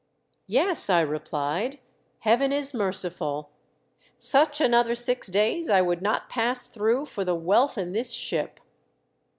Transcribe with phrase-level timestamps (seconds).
[0.47, 1.77] "Yes," I replied,
[2.21, 3.51] "Heaven is merciful.
[4.17, 8.59] Such another six days I would not pass through for the wealth in this ship."